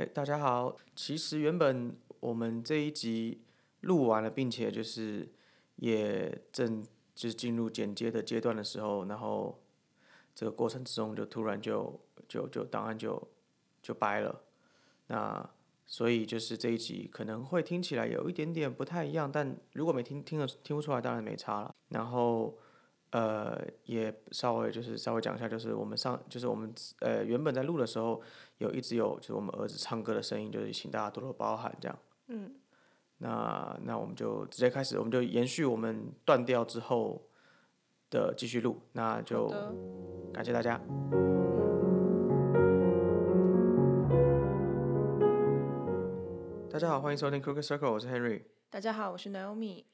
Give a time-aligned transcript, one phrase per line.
[0.00, 0.74] 哎，大家好。
[0.96, 3.42] 其实原本我们这一集
[3.82, 5.28] 录完了，并且就是
[5.76, 6.82] 也正
[7.14, 9.60] 就是进入剪接的阶段的时候，然后
[10.34, 13.28] 这个过程之中就突然就就就档案就
[13.82, 14.40] 就掰了。
[15.08, 15.50] 那
[15.86, 21.74] 所以就是这一集可能会听起来有一点点不太一样，但如果没听听得听不出来，当然没差了。
[21.90, 22.56] 然后。
[23.10, 28.22] 呃，也稍微就是稍微讲一下，就是我们上就是我们呃原本在录的时候，
[28.58, 31.98] 有一直有就是我们儿子唱歌的声音，就是请大家多多包涵这样。
[32.28, 32.54] 嗯。
[33.18, 37.20] 那那我们就直接开始，我们就延续我们断掉之后
[38.08, 39.48] 的继续录，那就
[40.32, 40.80] 感谢大家。
[46.70, 48.44] 大家好，欢迎收听 Cookie Circle，我是 Henry。
[48.70, 49.84] 大家好，我是 Naomi。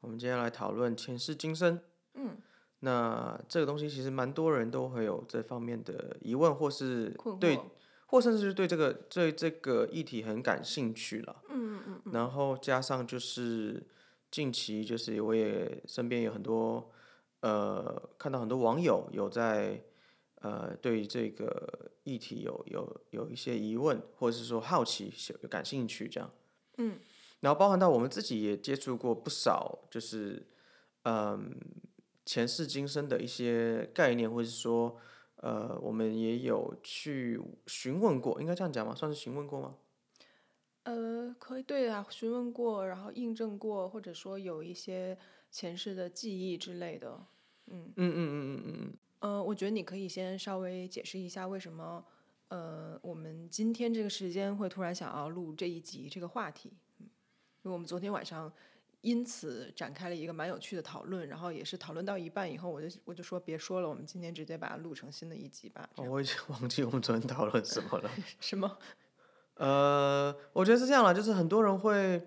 [0.00, 1.80] 我们今天来讨论前世今生。
[2.14, 2.36] 嗯。
[2.80, 7.58] 那这个东西其实蛮多人都会有这方面的疑问，或是对，
[8.04, 11.42] 或甚至是对这个对这个议题很感兴趣了。
[11.48, 12.12] 嗯嗯嗯。
[12.12, 13.82] 然后加上就是
[14.30, 16.90] 近期就是我也身边有很多
[17.40, 19.82] 呃看到很多网友有在
[20.42, 25.10] 呃对这个议题有有有一些疑问，或者是说好奇、
[25.48, 26.30] 感兴趣这样。
[26.76, 26.98] 嗯。
[27.40, 30.46] 然后包含到我们自己也接触过不少，就是
[31.04, 31.58] 嗯。
[32.26, 34.98] 前世今生的一些概念，或者是说，
[35.36, 38.92] 呃，我们也有去询问过，应该这样讲吗？
[38.96, 39.76] 算是询问过吗？
[40.82, 45.16] 呃，可以，对啊，询问过，然后印证过，或者说有一些
[45.52, 47.24] 前世的记忆之类的，
[47.68, 48.94] 嗯嗯嗯嗯嗯嗯。
[49.20, 52.04] 呃，我觉得你可以先稍微解释一下为什么，
[52.48, 57.06] 呃，我们今天这个时间会突然想要录这一集这个话题，嗯，
[57.62, 58.52] 因为我们昨天晚上。
[59.06, 65.88] 因此展开了一个蛮有趣的讨论，然后也是讨论到一半以后，我就我就说别说了，我们今天直接把它录成新的一集吧。
[65.94, 68.10] 哦我已经忘记我们昨天讨论什么了。
[68.40, 68.78] 什么？
[69.54, 72.20] 呃，我觉得是这样了，就是很多人会，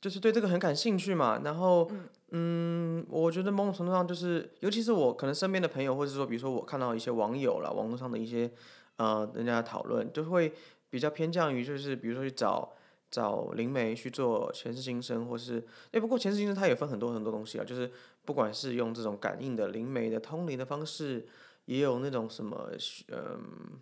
[0.00, 1.40] 就是对这个很感兴趣嘛。
[1.44, 1.88] 然后，
[2.32, 8.50] 嗯，我觉得某种程度上就是，尤其是我可能身边的朋友，或者说比如说我看到一些网友啦，网络上的一些
[8.96, 10.52] 呃人家讨论，就会
[10.90, 12.72] 比较偏向于就是比如说去找。
[13.08, 17.90] 找灵媒去做前世今生，或是哎，不过前世今生它也分很多很多东西啊，就是
[18.24, 21.26] 不管是用这种感应的灵媒的通灵的方式，
[21.66, 22.70] 也有那种什么
[23.12, 23.80] 嗯，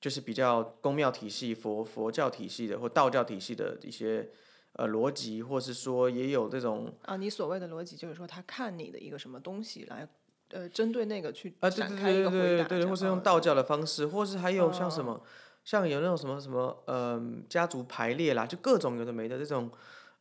[0.00, 4.28] 就是比较宫庙体系、佛佛教体系的或道教体系的一些
[4.72, 10.06] 呃逻辑，或是说也有这种啊，你所谓的逻辑就是说他看你的一个什么东西来
[10.50, 15.22] 呃针对那个去啊，对对对对对对，或是用道教的方式，或是还有像什么。
[15.64, 19.70] 像有那种什么什么，嗯，家族排列啦，就各种有的没的这种，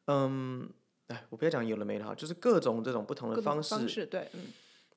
[0.06, 0.69] 嗯，
[1.07, 4.41] 哎，我不要讲有的没的哈，就是各种这种不同的方式，方式对，嗯，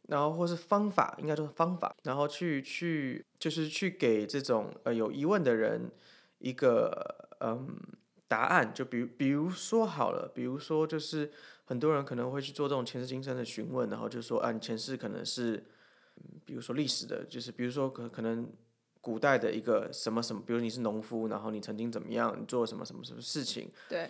[0.08, 5.90] 然后或是方法，应该说方法，然后去去就是去给这种呃有疑问的人
[6.38, 7.76] 一个嗯
[8.28, 11.32] 答案，就比如比如说好了，比如说就是
[11.64, 15.64] 很多人可能会去做这种前世今生的询问，然后就说啊，你前世可能是，
[16.44, 18.46] 比如说历史的，就是比如说可可能。
[19.04, 23.70] 古代的一个什么什么，比如你是农夫，然后你曾经怎么样，你做什么什么什么事情？
[23.88, 24.08] 对。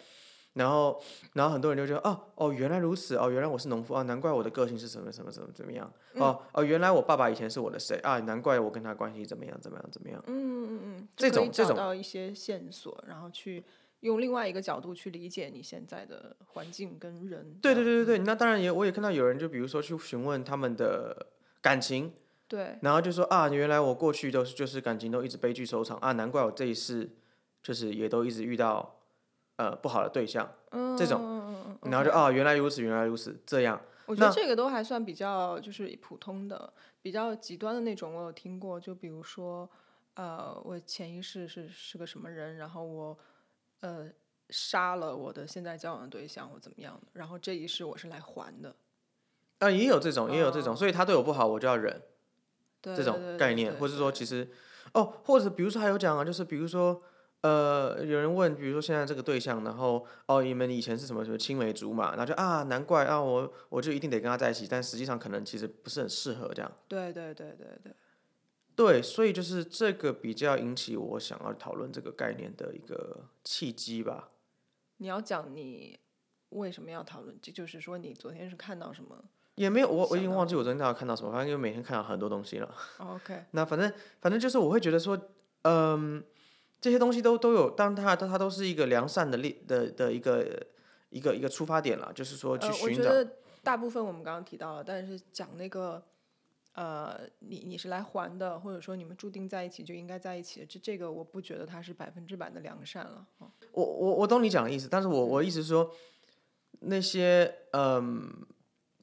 [0.53, 5.93] 然后，然后很多人就觉得，哦哦，原来如此，哦，原来我是农夫啊，难怪我的个性是什么什么什么怎么样？
[6.15, 8.21] 哦哦，原来我爸爸以前是我的谁啊？
[8.21, 10.23] 难怪我跟他关系怎么样怎么样怎么样？
[10.29, 13.65] 嗯嗯嗯，这种这种找到一些线索，然后去
[14.03, 17.59] 用另外一个角度去理解你现在的环境跟人。
[17.61, 21.27] 对对对对对，那当然也我也看到有人就比如说去询问他们的
[21.61, 22.13] 感情。
[22.55, 27.11] 对，然后就说啊，原来我过去都是就是感情都一直悲剧收场啊，难怪我这一世
[27.61, 29.01] 就是也都一直遇到
[29.57, 30.49] 呃不好的对象，
[30.97, 33.81] 这种，然后就啊，原来如此，原来如此，这样。
[34.07, 36.73] 我觉得这个都还算比较就是普通的，
[37.03, 39.69] 比较极端的那种，我有听过，就比如说
[40.15, 43.19] 呃，我前一世是是个什么人，然后我
[43.81, 44.09] 呃
[44.51, 48.77] 杀了我的现在交往的对象或怎么样的，然后这一世我是来还的。
[49.59, 52.01] 啊，也有这种，也有这种，所以他对我不好，我就要忍。
[52.85, 54.49] 这种概念，或是说，其实，
[54.93, 57.03] 哦，或者比如说还有讲啊，就是比如说，
[57.41, 66.73] 呃，有人问，比如说现在这个对象，然后哦，你们以前是什么什么青梅竹马，然后就啊，难怪啊，我我就一定得跟他在一起，但实际上可能其实不是很适合这样。
[66.89, 67.93] 对对对对对，
[68.75, 74.31] 对，所以就是这个比较引起我想要讨论这个概念的一个契机吧。
[74.99, 75.99] 你要讲你
[76.51, 77.37] 为什么要讨论？
[77.43, 79.25] 这就是说你昨天是看到什么？
[79.57, 82.75] 也没有，我我已经忘记我昨天到底看到什么，反正因为每天看到很多东西了。
[82.99, 83.45] OK。
[83.53, 85.19] 那反正反正就是我会觉得说，
[85.63, 86.23] 嗯，
[86.81, 90.67] 这些东西都都有，当它它都是一个良善的力的的一个
[91.11, 92.85] 一个一个出发点了，就是说去寻找。
[92.85, 96.03] 我觉得大部分我们刚刚提到了，但是讲那个
[96.75, 103.25] 呃，你你是来还的，或者说你们注定在一起就应该在一起的，这这个我不觉得它是百分之百的良善了。
[103.39, 105.91] 哦我我我懂你讲的意思，但是我我意思是说，
[106.81, 108.45] 那些嗯，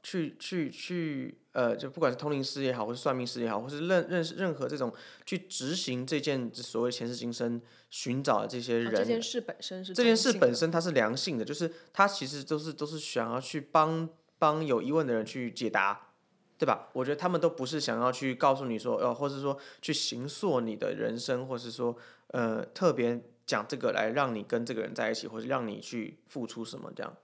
[0.03, 4.93] 去去去呃，就不管是通灵师也好，或是算命师也好，或是认认识任何这种
[5.25, 14.07] 去执行这件所谓前世今生寻找的这些人，啊这件事本身是这件事本身它是良性的，就是它其实都是都是想要去帮
[14.39, 16.09] 帮有疑问的人去解答，
[16.57, 16.89] 对吧？
[16.93, 21.95] 我觉得他们都不是想要去告诉你说，呃，或是说去形塑你的人生，或是说
[22.27, 27.17] 呃特别讲这个来让你跟这个人在一起，或者让你去付出什么这样。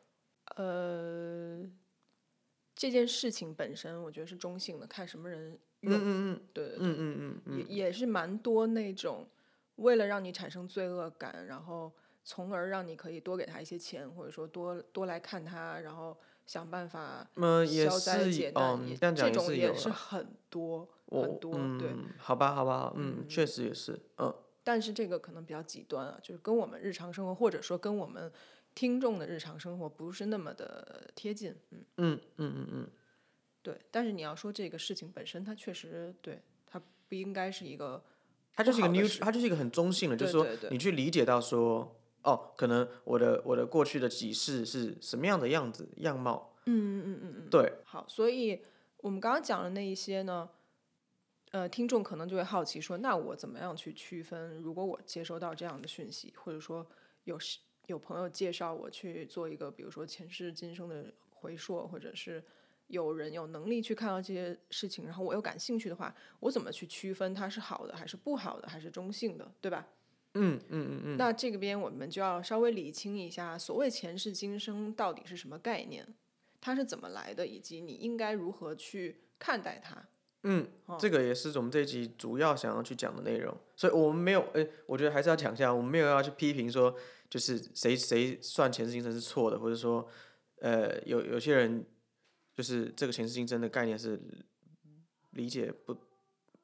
[0.55, 1.61] 呃，
[2.77, 5.93] 这件事情本身我觉得是中性的，看什么人用。
[5.93, 5.99] 嗯
[6.35, 9.27] 嗯对对对，嗯嗯嗯嗯也也是蛮多那种
[9.77, 11.91] 为了让你产生罪恶感，然后
[12.23, 16.15] 从而让你可以多给他一些钱，或者说多多来看他，然后
[16.45, 21.89] 想办法嗯，呃，也消灾是解哦难，也，这样讲这种也是很多我很多，对。
[21.89, 24.31] 嗯，好吧好吧，嗯，确实也是，嗯
[24.63, 28.29] 但是这个可能比较极端啊，就是跟我们日常生活，或者说跟我们
[28.77, 32.87] 听众的日常生活不是那么的贴近，嗯，嗯嗯嗯嗯，
[33.63, 33.75] 对。
[33.89, 38.03] 但是你要说这个事情本身，它确实对它不应该是一个
[38.53, 48.61] 它就是一个不好的 new，事它就是一个很中性的，就是说你去理解到说，哦，可能我的我的过去的几世是什么样的样子样貌，嗯嗯嗯嗯嗯，对，好，所以
[48.97, 50.47] 我们刚刚讲的那一些呢，
[51.49, 54.57] 呃，听众可能就会好奇说，那我怎么样去区分？
[54.57, 56.85] 如果我接收到这样的讯息，或者说
[57.23, 57.57] 有时
[57.87, 62.43] 有朋友介绍我去做一个，比如说前世今生的回溯，或者是
[62.87, 69.87] 有人有能力去看到这些事情，然后我又感兴趣的话，我怎么去区分它是好的还是不好的，还是中性的，对吧？
[70.33, 76.05] 嗯嗯嗯嗯，那这个边我们就要稍微理清一下，所谓前世今生到底是什么概念，
[76.61, 80.05] 它是怎么来的，以及你应该如何去看待它。
[80.43, 80.67] 嗯，
[80.99, 86.95] 这个也是我们这一集主要想要去讲的内容，所以我们没有，诶，我觉得还是要讲一下，我们没有要去批评说，
[87.29, 90.07] 就是谁谁算前世今生是错的，或者说，
[90.61, 91.85] 呃，有有些人
[92.53, 94.19] 就是这个前世今生的概念是
[95.31, 95.95] 理解不，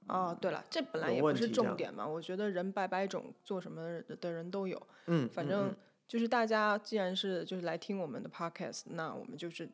[0.07, 4.77] 哦，对了，这本来也不是重点嘛，我觉得人百百种，做什么的人都有。
[5.07, 5.75] 嗯，嗯反正
[6.07, 9.69] 就是大家既然是就是来听我们的 podcast，那我们就是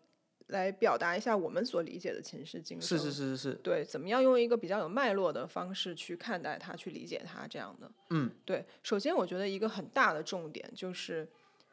[0.49, 2.97] 来表达一下我们所理解的前世今生。
[2.97, 7.91] 是是是是是，对，怎么样用一个比较有脉络的方式去看待它，去理解它，这样的。
[8.09, 8.65] 嗯，对。
[8.83, 11.27] 首先，我觉得一个很大的重点就是，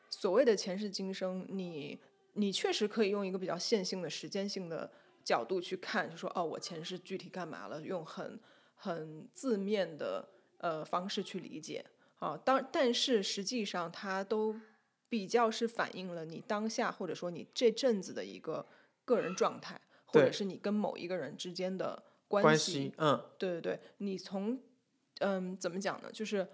[0.08, 1.99] 所谓的前世今生，你
[2.34, 4.90] 你确实可以用一个比较线性的时间性的
[5.25, 8.38] 角度去看，就说哦，我前世具体干嘛了，用很
[8.75, 11.84] 很字面的呃方式去理解
[12.19, 12.38] 啊。
[12.44, 14.55] 当但是实际上，它都
[15.08, 18.67] 比较是反映了你当下或者说你这阵子的一个
[19.05, 23.23] 个人状态，或者是你跟某一个人之间的关系，嗯。
[23.38, 24.58] 对对对，你从
[25.20, 26.11] 嗯怎么讲呢？
[26.12, 26.47] 就是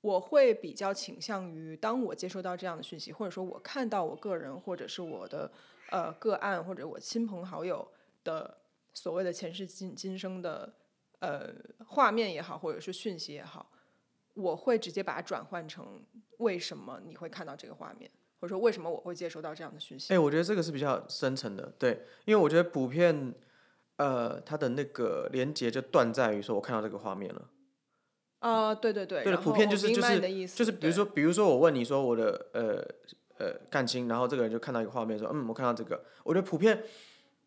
[0.00, 5.50] 我会比较倾向于，当我接收到这样的讯息，或者说我看到我个人或者是我的
[5.90, 7.86] 呃个案或者我亲朋好友
[8.22, 8.58] 的
[8.94, 10.72] 所谓的前世今今生的
[11.18, 11.52] 呃
[11.84, 13.70] 画面也好，或者是讯息也好，
[14.38, 16.00] 我会直接把它转换成
[16.38, 18.08] 为什么你会看到这个画面，
[18.40, 20.14] 或者说为什么我会接收到这样的讯息。
[20.14, 23.34] 哎、我觉得这个是比较深层的，对，因为我觉得普遍，
[23.96, 27.50] 呃，它的那个连接就断在于说我看到这个画面了。
[28.40, 32.86] 啊、对对对，对的，普遍就是就是就是比如说，比如说我问你说我的呃
[33.38, 36.84] 呃感情，然后这个人就看到一个画面说，嗯，我看到这个，我觉得普遍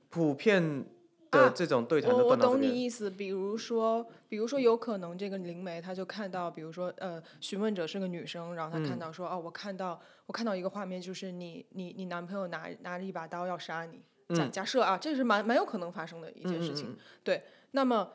[0.10, 0.86] 普遍
[1.32, 2.70] 的啊这种对谈我我都断到这边。
[2.70, 14.04] 懂你意思，比如说，比如说有可能这个灵媒他就看到，比如说呃，询问者是个女生，然后他看嗯到说，哦，我看到我看到一个画面，就是你你你男朋友拿拿着一把刀要杀你，
[14.36, 16.98] 假假设啊，这是蛮蛮有可能发生的一件事情。
[17.24, 18.14] 对，那么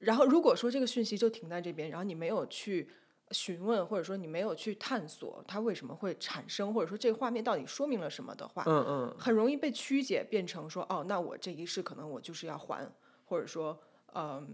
[0.00, 2.88] 然后如果说这个讯息就停在这边，然后你没有去。
[3.32, 12.86] 询问或者说你没有去探索它为什么会产生，或者说这个画面到底说明了什么的话，嗯嗯，很容易被曲解变成说，哦，那我这一世可能我就是要还，
[13.24, 13.78] 或者说，
[14.14, 14.46] 嗯，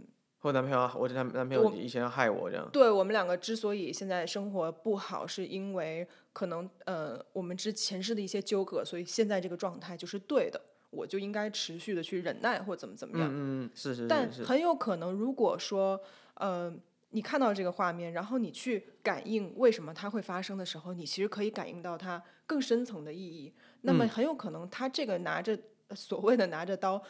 [0.42, 2.68] 我男朋友啊，我这男男朋友以前要害我这样。
[2.72, 13.28] 对我们两个之所以现在生活不好，是因为可能呃我们之前世的一些纠葛，所以现在这个状态就是对的，我就应该持续的去忍耐或怎么怎么样。
[13.28, 16.00] 嗯嗯，是是但是但，很有可能，如果说，
[16.34, 16.72] 呃，
[17.10, 23.52] 你看到这个画面，然后你去感应为什么它会发生的时候，你其实可以感应到它更深层的意义。
[23.82, 27.02] 那嗯么很有可能，他这个拿着呃所谓的拿着刀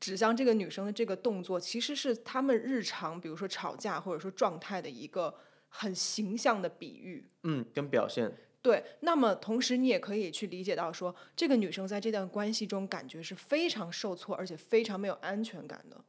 [0.00, 5.32] 指向这个女生的这个动作，其实是他们日常，比如说吵架或者说状态的一个
[5.68, 7.30] 很形象的比喻。
[7.44, 16.04] 嗯，跟表现，对，那么同时你也可以去理解到说，这个女生在这段关系中感觉是非常受挫，而且非常没有安全感的。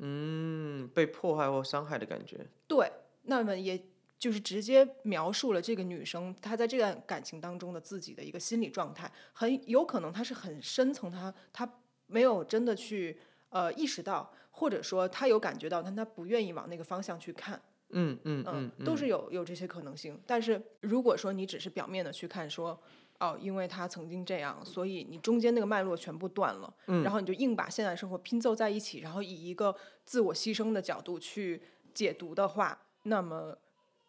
[0.00, 2.46] 嗯，被迫害或伤害的感觉。
[2.66, 2.90] 对，
[3.22, 3.80] 那么也
[4.18, 11.70] 就是直接描述了这个女生她在这段感情当中的自己的一个心理状态，很有可能她是很深层，她她
[12.06, 13.18] 没有真的去
[13.50, 17.60] 呃意识到，或者说她有感觉到，但她不愿意往那个方向去看。
[17.92, 20.16] 嗯嗯嗯，都是有有这些可能性。
[20.24, 22.80] 但是如果说你只是表面的去看，说
[23.20, 31.60] 哦，因为他曾经这样，所以你中间那个脉络全部断了，嗯然后你就硬把现在生活拼凑在一起，然后以一个自我牺牲的角度去
[31.94, 33.56] 解读的话，那么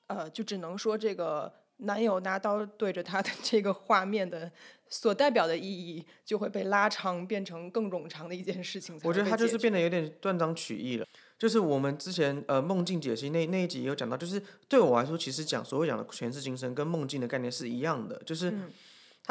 [0.07, 4.49] 呃，就只能说这个男友拿刀对着他的 这个画面的
[4.87, 8.97] 所代表的意义就会被拉长，变成更冗长的一件事情。
[9.03, 11.05] 我觉得他就是变得有点断章取义了。
[11.37, 18.53] 就是我们之前呃梦境解析那那一集也有讲到，就是对我来说，其实讲所谓讲的前世今生跟梦境的概念是一样的，就是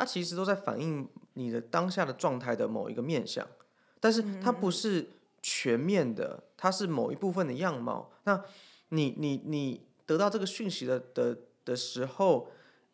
[0.00, 3.46] 它其实都在反映你的当下的状态的某一个面相，
[4.00, 5.10] 但是它不是
[5.42, 8.10] 全面的，它是某一部分的样貌。
[8.24, 8.42] 那
[8.88, 12.48] 你你你得到这个讯息的的的时候，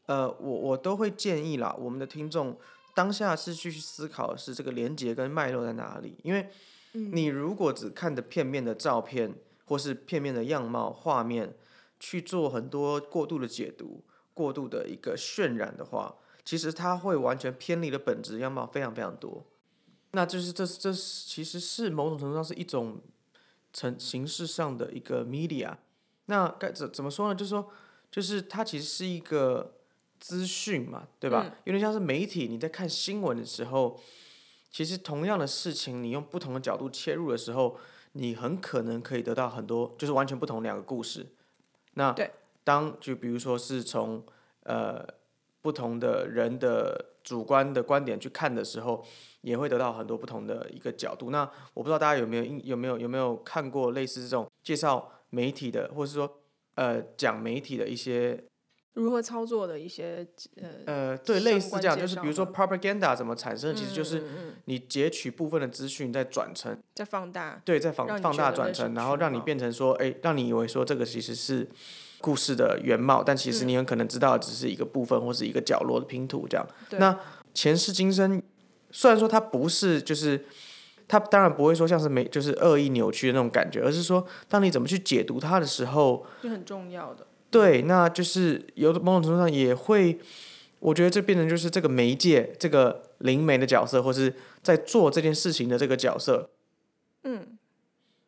[0.06, 2.58] 呃，我我都会建议啦，我们的听众
[2.94, 6.48] 当下是去思考是这个连接跟脉络在哪里，因为。
[7.12, 9.34] 你如果只看的片面的照片，
[9.66, 11.54] 或是片面的样貌画面，
[12.00, 16.14] 去做很多过度的解读、过度的一个渲染的话，
[16.46, 19.44] 其实它会完全偏离了本质样貌非常非常多。
[20.12, 23.02] 那就是这这其实是某种程度上是一种
[23.74, 25.76] 成形式上的一个 media。
[26.24, 27.34] 那该怎怎么说呢？
[27.34, 27.70] 就是说，
[28.10, 29.74] 就是它其实是一个
[30.18, 31.56] 资讯嘛，对吧？
[31.64, 34.00] 有点像是媒体，你在看新闻的时候。
[34.68, 37.78] 其实同样的事情，你用不同的角度切入的时候，
[38.12, 41.26] 你很可能可以得到很多，就是完全不同两个故事。
[41.94, 42.14] 那
[42.62, 44.22] 当就比如说是从
[44.64, 45.02] 呃
[45.66, 49.04] 不同的人的主观的观点去看的时候，
[49.40, 51.30] 也会得到很多不同的一个角度。
[51.30, 51.40] 那
[51.74, 56.38] 我不知道大家有没有有没有有没有看过类似这种介绍媒体的，或者是说
[56.76, 58.44] 呃讲媒体的一些。
[58.94, 64.22] 如何操作的一些呃呃对类似这样，就是比如说 propaganda 怎么产生，其实就是
[64.66, 71.68] 你截取部分的资讯再转成再放大，对，再放放大转成，然后让你变成说，哎，让你以为说这个其实是
[72.20, 76.66] 故事的原貌，但其实你很可能知道只是一个部分或是一个角落的拼图这样。
[76.98, 77.18] 那
[77.54, 78.42] 前世今生
[78.90, 80.44] 虽然说它不是，就是
[81.08, 87.26] 它当然不会说像是没就是恶意扭曲的那种感觉，而是说当你怎么去解读它的时候，是很重要的。
[87.48, 90.18] 对，那就是有某种程度上也会，
[90.80, 96.50] 我觉得这变成就是这个媒介，这个灵媒的角色，或是在做这件事情的这个角色，
[97.22, 97.56] 嗯，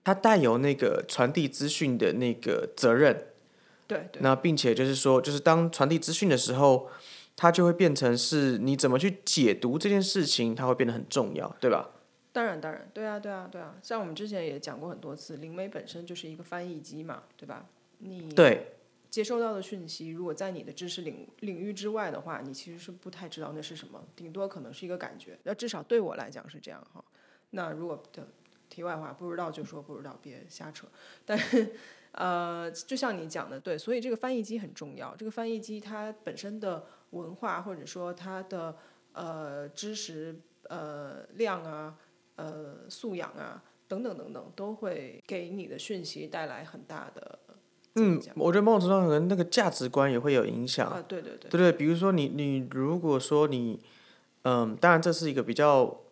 [0.05, 3.27] 他带有那个传递资讯的那个责任，
[3.89, 4.23] 对对。
[4.23, 6.89] 那并且就是说，就是当传递资讯的时候，
[7.35, 11.91] 它就会变成是你怎么去解读这件事情，它会变得很重要，对吧？
[12.33, 13.75] 当然，当然，对啊，对啊，对啊。
[13.83, 17.67] 像我们之前也讲过很多次，灵媒本身就是一个翻译机嘛，对吧？
[17.99, 18.75] 你对。
[19.11, 25.39] 接收到的讯息，如果在你的知识领领域之外的话，你其实是不太知道那是什么，顶多可能是一个感觉。
[25.45, 27.03] 那至少对我来讲是这样哈。
[27.53, 28.29] 那如果的
[28.69, 30.87] 题外话，不知道就说不知道，别瞎扯。
[31.25, 31.75] 但是
[32.13, 35.15] 呃，就像你讲的，对，所以这个翻译机很重要。
[35.17, 38.75] 这个翻译机它本身的文化或者说它的
[39.13, 40.35] 呃知识
[40.65, 41.97] 呃量啊
[42.37, 47.39] 呃素养啊等等等等，都会给你的讯息带来很大的。
[47.95, 50.89] 嗯，我觉得某种程度上可能那个价值观也会有影响。
[50.89, 51.51] 啊，对对对。
[51.51, 53.81] 对对，比如说你你如果说你，
[54.43, 56.03] 嗯，当然这是一个比较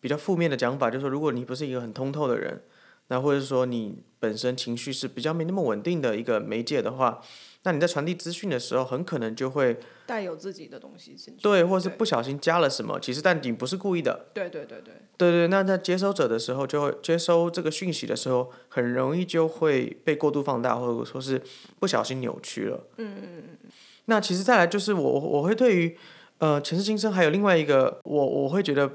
[0.00, 2.62] 比较负面的讲法，就是说如果你不是一个很通透的人，
[3.08, 7.20] 那或者是说你本身情绪是比较没那么稳定的一个媒介的话。
[7.62, 21.42] 那你在传递资讯的时候，很可能就会带有自己的东西进去，对，或者是不小心加了什么，其实但你不是故意的，对对对对，对对，那在接收者的时候，就会接收这个讯息的时候，很容易就会被过度放大，或者说是
[21.80, 22.86] 不小心扭曲了。
[22.98, 23.70] 嗯嗯嗯
[24.04, 25.98] 那其实再来就是我我会对于
[26.38, 28.88] 呃前世今生还有另外一个我我会觉得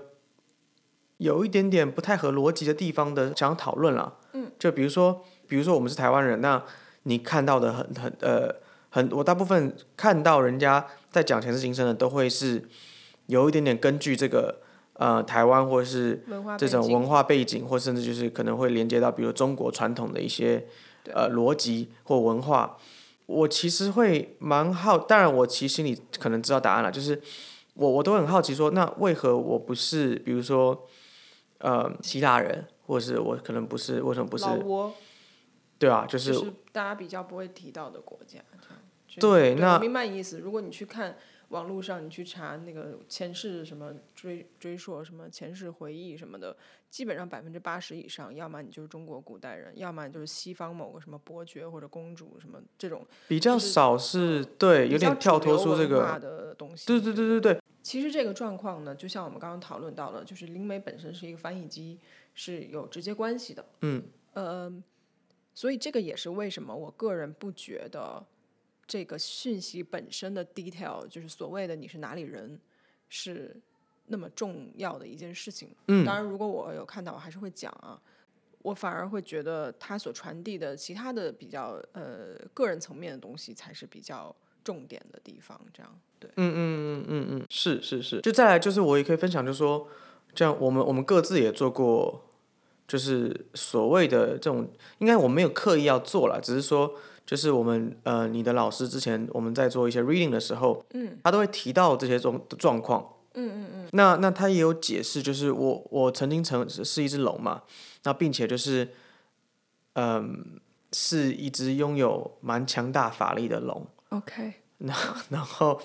[1.21, 4.15] 有一点点不太合逻辑的地方的想要讨论了。
[4.33, 4.51] 嗯。
[4.57, 6.61] 就比如说，比如说我们是台湾人，那
[7.03, 8.55] 你看到的很很呃
[8.89, 12.67] 很，我大部分看到人家在讲前世今生的，都会是
[13.27, 14.61] 有一点点根据这个
[14.93, 16.23] 呃台湾或者是
[16.57, 20.65] 这种文化背景，或甚至就是可能会连接到比如中国传统的一些
[21.13, 22.77] 呃逻辑或文化。
[23.27, 27.21] 我其实会蛮好，当然我其实心里可能知道答案了，就是
[27.75, 30.85] 我我都很好奇说，那为何我不是比如说
[31.61, 34.45] 呃希腊人，或者是我可能不是为什么不是？
[35.79, 36.33] 对啊，就是
[36.71, 38.39] 大家比较不会提到的国家，
[39.19, 40.39] 对，那明白意思。
[40.39, 41.17] 如果你去看
[41.51, 46.55] 网络上你去查那个前世什么追追溯什么前世回忆什么的，
[46.89, 56.87] 基本上百分之八十以上，要么你就是中国古代人，要么就是西方某个什么伯爵或者公主什么这种比较少是对，有点跳脱出这个的东西。
[56.87, 57.61] 对对对对对。
[57.83, 61.99] 其实这个状况呢，就像我们刚刚讨论到了，就是灵媒本身是一个翻译机，
[62.33, 63.65] 是有直接关系的。
[63.81, 64.03] 嗯。
[64.33, 64.71] 呃，
[65.53, 68.25] 所以这个也是为什么我个人不觉得。
[68.91, 72.59] 这个讯息本身的 detail，就是所谓的你是哪里人，
[73.07, 73.55] 是
[74.07, 75.69] 那么重要的一件事情。
[75.87, 77.97] 嗯，当然，如果我有看到，我还是会讲啊。
[78.63, 85.57] 我反而会觉得他所传递的其他的比较呃个人层面的东西才是比较重点的地方。
[85.73, 88.19] 这样，对，嗯嗯嗯嗯嗯，是是是。
[88.19, 89.87] 就再来就是我也可以分享，就是说，
[90.35, 92.25] 这样我们我们各自也做过，
[92.89, 96.93] 就是所谓的这种，应该我没有刻意要做了，只是说。
[97.25, 103.89] 就是我们呃，你的老师之前我们在做一些 reading 的时候，嗯，他都会提到这些状状况，嗯嗯嗯。
[103.93, 107.63] 那那他也有解释，就是我我曾经曾是一只龙嘛，
[108.03, 108.89] 那并且就是，
[109.93, 110.59] 嗯，
[110.91, 113.87] 是一只拥有蛮强大法力的龙。
[114.09, 114.53] OK。
[114.79, 114.97] 然
[115.29, 115.79] 然后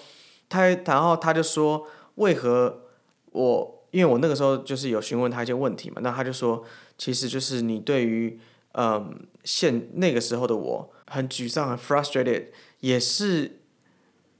[0.48, 2.82] 他然后他就说，为何
[3.32, 6.64] 我因为我那个时候就是有询问他一些问题嘛，那他就说，
[6.96, 8.40] 其实就是你对于
[8.76, 10.92] 嗯现那个时候的我。
[11.08, 12.46] 很沮丧，很 frustrated，
[12.80, 13.60] 也是，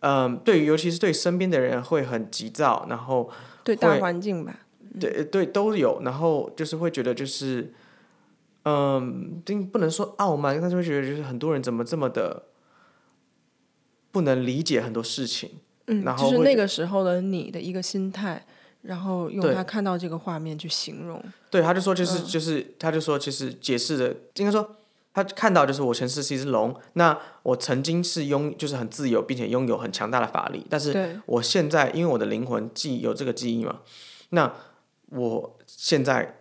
[0.01, 3.31] 嗯，对于尤其是对身边的人会很急躁，然后
[3.63, 4.67] 对大环境吧，
[4.99, 7.73] 对对都有，然后就是会觉得就是，
[8.65, 12.47] 嗯，并不能说傲慢，但是会觉得就是很多人怎么这么的
[14.11, 18.45] 不能理解很多事情，嗯，然后就是那个时候的你的一个心态，
[18.87, 24.77] 然后用他看到这个画面去形容，对，他就说就是就是他就说其实解释的应该说。
[25.17, 33.81] 他看到就是我前世是一只龙，那我曾经是拥就是很自由，并且拥有很强大的法力，但是我现在因为我的灵魂记有这个记忆嘛，
[34.29, 34.53] 那
[35.09, 36.41] 我现在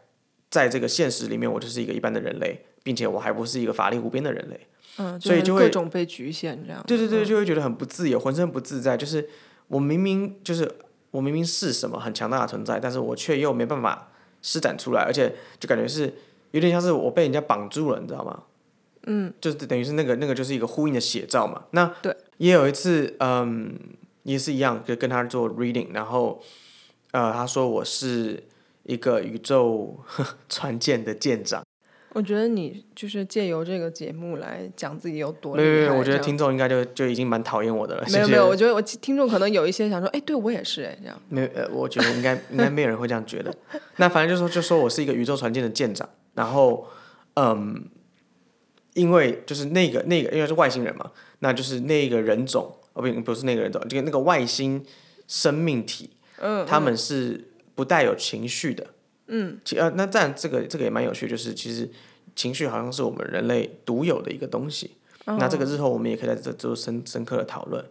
[0.51, 9.29] 在这个现实里面，我就是一个一般的人类，并且我还不是一个法力无边的人类，嗯，所以就会各种被局限这样，对对对，就会觉得很不自由，浑身不自在，就是
[9.69, 10.69] 我明明就是
[11.15, 14.11] 我明明是什么很强大的存在，但是我却又没办法
[14.41, 16.13] 施展出来，而且就感觉是
[16.51, 18.43] 有点像是我被人家绑住了，你知道吗？
[19.07, 21.63] 嗯，就是等于是那个那个就是一个呼应的写照嘛。
[21.71, 23.79] 那对，也有一次，嗯，
[24.23, 26.41] 也是一样，就跟他做 reading，然后，
[27.11, 28.43] 呃，他说我是
[28.83, 29.97] 一个宇宙
[30.49, 31.63] 船舰的舰长。
[32.15, 35.69] 我觉得你就是借由这个节目来讲自己有多厉害。
[35.69, 38.05] 没有，我觉得听众应该就就已经蛮讨厌我的了。
[38.11, 41.21] 没有没有，我觉得我听众可能有一些想说，哎，对我也是哎，这样。
[41.29, 43.53] 没有，呃，我觉得应该 应该没有人会这样觉得。
[43.97, 46.87] 那反正就说就说我是一个宇宙船舰的舰长，然后，
[47.35, 47.89] 嗯。
[48.93, 54.81] 因为就是那个那个，因为是外星人嘛，那就是那个人种哦，不不是那个人种，就那个外星
[55.27, 58.87] 生命体，嗯，他们是不带有情绪的，
[59.27, 61.89] 嗯，其呃，那这样这个这个也蛮有趣，就是其实
[62.35, 64.91] 情绪好像是我们人类独有的一个东西，
[65.25, 67.83] 那这个日后我们也可以在这做深深刻的讨论。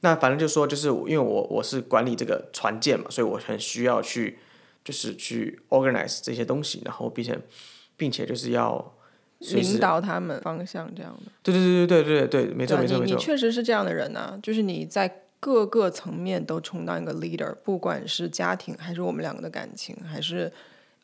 [0.00, 4.38] 那反正就说，就是因为我我是管理这个船舰嘛，所以我很需要去
[4.84, 7.38] 就是去 organize 这些东西，然后并且
[7.96, 8.94] 并且就是要。
[9.40, 13.14] 领导他们方向这样的，对对对对对对对，没错没错没错。
[13.14, 20.52] 你确实是这样的人呐，就是你在各个层面都充当一个 leader，不管是家庭还是我们两个的感情，还是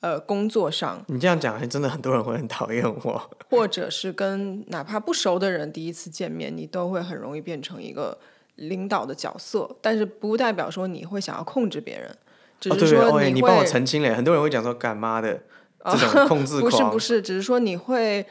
[0.01, 1.03] 呃工作上。
[1.09, 3.31] 你这样讲，还真的很多人会很讨厌我。
[3.51, 8.18] 或者是跟哪怕不熟的人第一次见面，你都会很容易变成一个
[8.57, 12.16] 领导的角色，但是不代表说你会想要控制别人，
[12.61, 15.40] 只是说你你帮我澄清了，很多人会讲说干妈的。
[15.87, 18.25] 这种控制 不是不是，只是说你会，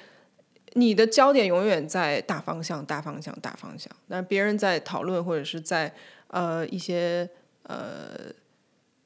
[0.74, 3.92] 你的焦点永远在大方向、大方向、大方向。
[4.08, 5.94] 那别人在讨论或者是在
[6.28, 7.30] 呃一些
[7.64, 8.10] 呃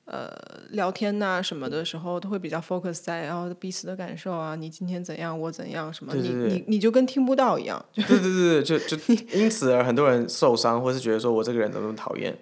[0.05, 0.31] 呃
[0.69, 7.83] 聊天呐什么的时候，都会比较 focus 在然后彼此的感受啊，你今天怎样，我怎样，什么你你你就跟听不到一样。
[7.93, 12.33] 对对对对，就就因此而很多人受伤，或是觉得说我这个人怎么那么讨厌，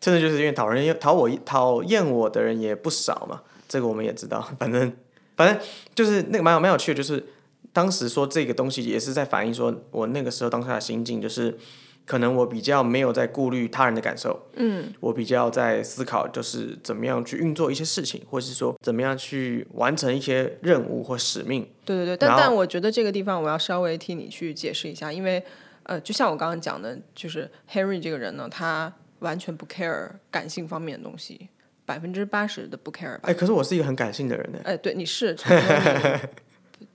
[0.00, 3.42] 真的就是因为讨人厌讨我讨厌我的人也不少嘛。
[3.68, 4.92] 这个我们也知道，反正。
[5.34, 7.24] 反正就是那个蛮有蛮有趣的，就是
[7.72, 11.56] 当时说这个东西也是在反映说我那个时候当下的心境，就是
[12.04, 21.66] 可能我比较没有在顾虑他人的感受，嗯，我比较在思考就是怎么样去运作一些事情，或者是说怎么样去完成一些任务或使命。
[21.84, 25.42] 对对对，但但我觉得这个地方我要稍微替你去解释一下，因为
[25.84, 31.48] 呃，就像我刚刚讲的，就是 Henry 这个人呢，他完全不 care 感性方面的东西。
[31.84, 33.22] 百分之八十的不 care 吧？
[33.24, 34.58] 哎，可是我是一个很感性的人呢。
[34.62, 35.36] 哎，对，你是，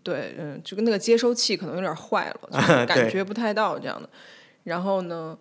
[0.08, 4.08] 对，嗯，就跟那个接收器可能有点坏了，就是 感觉不太到这样的。
[4.64, 5.38] 然后呢，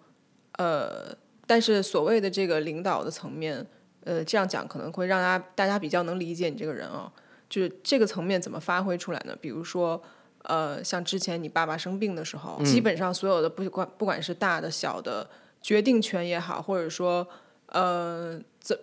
[0.59, 3.65] 呃，但是所谓的这个领导的层面，
[4.03, 7.13] 呃，这样讲可能会让大家大家比较能理解你这个人啊、
[7.49, 9.37] 就是这个层面怎么发挥出来呢？
[9.41, 10.03] 比如说，
[10.43, 15.31] 呃，像之前你爸爸生病的时候，基本上所有的不管不管是大的小的
[15.63, 17.25] 决定权也好，或者说
[17.67, 18.77] 呃怎，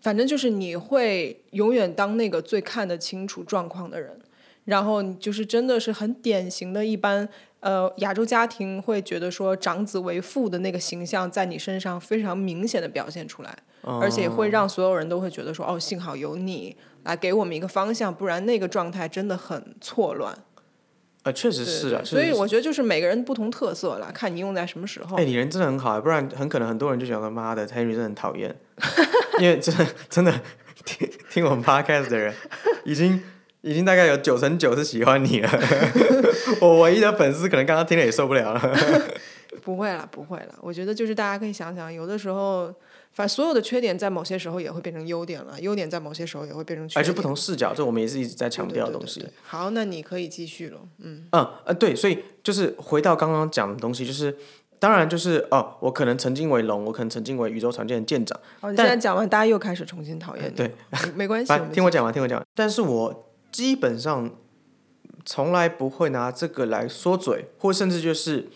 [0.00, 4.18] 反正就是你会永远当那个最看得清楚状况的人，
[4.70, 7.28] 然后你就是真的是很典型的一般。
[7.60, 20.34] 呃，亚洲家庭会觉得说长子为父的那个形象在你身上非常明显的表现出来，而且会让所有人都会觉得说，哦，幸好有你来给我们一个方向，不然那个状态真的很错乱。
[21.24, 25.18] 呃，确实是啊，所以我觉得就是每个人不同特色啦，看你用在什么时候。
[25.18, 28.56] 哎、你人真的很好啊，不然很可能很多人就想说妈的，Henry 真的很讨厌，
[29.38, 30.32] 因为真的真的
[30.86, 32.34] 听听我们 podcast 的人，
[32.86, 33.22] 已经
[33.62, 35.50] 已经大概有九成九是喜欢你了，
[36.60, 38.60] 我唯一的粉丝可能刚刚听了也受不了了。
[39.62, 40.54] 不会了，不会了。
[40.60, 42.72] 我觉得就是大家可以想想，有的时候，
[43.12, 47.02] 反正所有的缺点在某些时候也会变成优点了，优点在某些时候也会变成缺点。
[47.02, 49.20] 而是不同视角，这我们也是一直在强调的东西。
[49.20, 50.78] 对对对对好，那你可以继续了。
[50.98, 54.34] 嗯，嗯呃对，所以就是回到刚刚讲的东西，就是
[54.78, 60.56] 当然就是哦，我可能曾经为龙，我可能曾经为宇宙船舰的舰长，哦，你但现在讲完，大家又开始重新讨厌你。
[60.56, 62.46] 对，没没关系，听我讲完，听我讲完。
[62.54, 64.30] 但是我基本上
[65.24, 68.48] 从来不会拿这个来说嘴，或甚至就是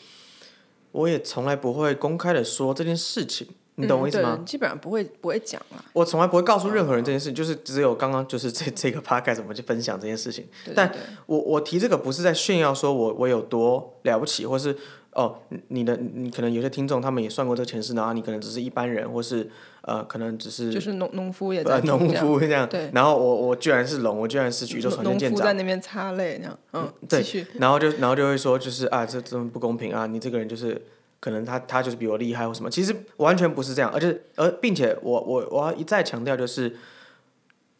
[0.92, 4.37] 我也从来不会公开的说这件事情，你懂我意思吗？
[4.38, 5.85] 嗯基本上不会不会讲啊。
[5.92, 10.46] 我从来不会告诉任何人这件事，就是只有刚刚就是这这个 podcast 我们去分享这件事情。
[10.74, 14.76] 但对对对我我提这个不是在炫耀说我我有多了不起，或是
[15.14, 19.48] 哦你你的你可能有些听众他们也算过这个前世，然后你可能只是一般人，或是
[19.83, 26.59] 呃可能只是就是农农夫也呃农在种这样夫这样，对然后我我居然是龙，我居然是宇宙农船舰舰长农夫在，那边擦泪那样。
[26.72, 27.24] 嗯，对。
[27.55, 30.81] 然后就然后就会说就是啊这这么不公平啊，你这个人就是
[31.20, 36.77] 可能他他就是比我厉害或什么，其实完全不是这样，而且而并且我我我要一再强调就是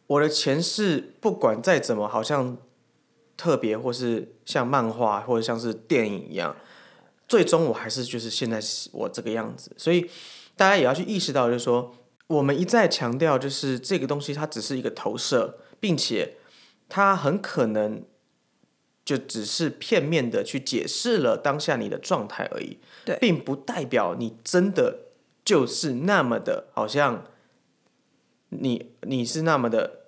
[0.07, 2.57] 我的前世不管再怎么好像
[3.37, 6.55] 特别或是像漫画或者像是电影一样，
[7.27, 10.09] 最终我还是就是现在是我这个样子，所以
[10.55, 11.93] 大家也要去意识到，就是说
[12.27, 16.35] 我们一再强调，就是这个东西它只是一个投射，并且
[16.87, 18.03] 它很可能
[19.03, 23.17] 就只是片面的去解释了当下你的状态而已，对。
[23.19, 24.99] 并不代表你真的
[25.43, 27.25] 就是那么的，好像
[28.49, 30.05] 你你是那么的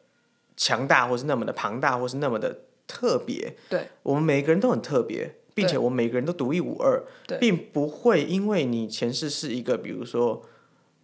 [0.56, 3.56] 强大，或是那么的庞大，或是那么的特别。
[3.70, 7.04] 对，我们每个人都很特别，并且我每个人都独一无二，
[7.40, 10.44] 并不会因为你前世是一个，比如说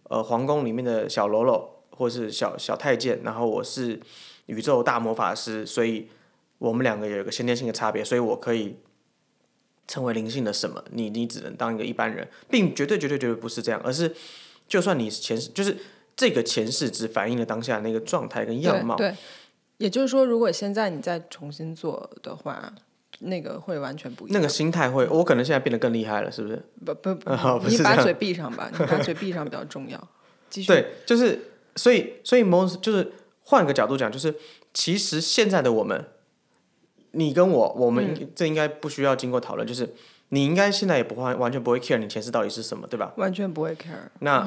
[0.04, 4.00] 呃皇宫里面的小喽啰，或是小小太监，然后我是
[4.46, 6.08] 宇宙大魔法师，所以
[6.58, 8.76] 我们两个有一个先天性的差别，所以我可以
[9.88, 14.14] 成为灵性的什么，你你只能当一个一般人，并绝对绝对绝对不是这样，而是
[14.68, 15.76] 就算你前世就是
[16.14, 19.16] 这个前世只反映了当下那个状态跟样貌，对对，
[19.78, 22.72] 也就是说，如果现在你再重新做的话，
[23.20, 24.38] 那个会完全不一样。
[24.38, 26.62] 那个心态会，我可能现在变得更厉害了，是不是？
[26.84, 30.08] 不不 哦不是你把嘴闭上吧，你把嘴闭上比较重要。
[30.50, 30.68] 继续。
[30.68, 33.12] 对，就是所以所以某就是
[33.44, 34.34] 换个角度讲，就是
[34.72, 36.04] 其实现在的我们，
[37.12, 39.94] 你跟我，我们、嗯这应该不需要经过讨论，就是
[40.30, 43.12] 你应该现在也不会完全不会 care 你前世到底是什么，对吧？
[43.16, 44.08] 完全不会 care。
[44.20, 44.46] 那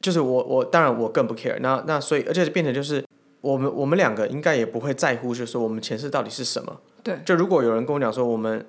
[0.00, 3.04] 就是我我当然我更不 care，那那所以而且变成就是
[3.44, 6.80] 我们我们两个应该也不会在乎，就是说我们前世到底是什么。
[7.02, 8.64] 对，就如果有人跟我讲说我们，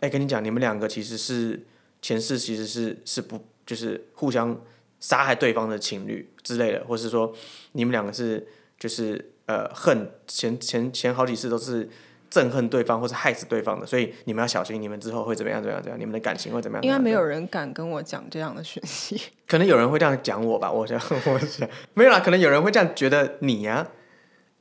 [0.00, 1.64] 哎、跟你讲，你们两个其实是
[2.02, 4.60] 前世其实是是不就是互相
[4.98, 7.32] 杀害对方的情侣之类的，或是说
[7.72, 8.44] 你们两个是
[8.76, 11.88] 就是呃恨前前前好几次都是
[12.28, 16.84] 憎恨对方或是害死对方的，所以你们要小心，你们之后会怎么样怎么样怎样，你们的感情会怎么样？
[16.84, 19.20] 应该没有人敢跟我讲这样的讯息。
[19.46, 23.86] 可能有人会这样讲我吧，我想 我想没有啦，可能有人会这样觉得你呀、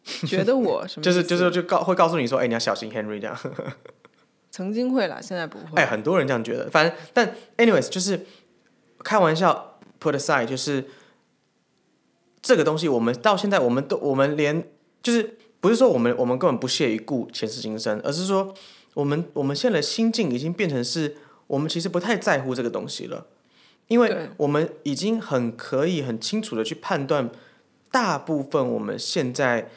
[0.25, 1.03] 觉得我什么？
[1.03, 3.37] 就是就是就告会告诉你说，哎、你要小心 Henry 这样。
[4.51, 5.65] 曾经会啦，现在不会。
[5.75, 6.69] 哎，很多人这样觉得。
[6.69, 8.25] 反正，但 anyways，就是
[9.03, 10.85] 开玩笑，put aside，就是
[12.41, 14.63] 这个东西，我们到现在，我们都，我们连
[15.03, 18.53] 就是不是说我们我们根本不屑于顾前世今生，而是说
[18.93, 23.25] 我们我们现在的心境已经变成是我们其实不太在乎这个东西了，
[23.87, 27.29] 因为我们已经很可以很清楚的去判断
[27.91, 29.69] 大部分我们现在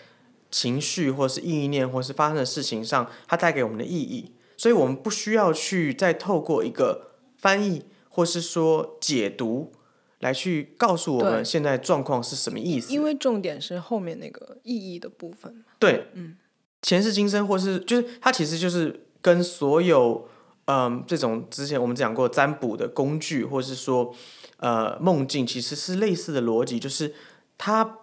[0.50, 4.32] 情绪或是意念或是发生的事情上，它带给我们的意义。
[4.56, 9.70] 所以我们不需要去再透过一个翻译或是说解读
[10.18, 12.92] 来去告诉我们现在状况是什么意思。
[12.92, 15.64] 因为重点是后面那个意义的部分。
[15.78, 16.37] 对，嗯，
[16.82, 20.26] 前世今生或是就是它其实就是跟所有
[20.64, 24.12] 嗯这种之前我们讲过占卜的工具，或是说
[24.56, 27.14] 呃梦境其实是类似的逻辑，就是
[27.56, 27.97] 它